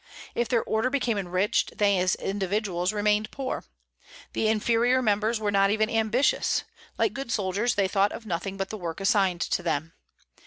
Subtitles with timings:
[0.33, 3.65] If their Order became enriched, they as individuals remained poor.
[4.33, 6.63] The inferior members were not even ambitious;
[6.97, 9.93] like good soldiers, they thought of nothing but the work assigned to them.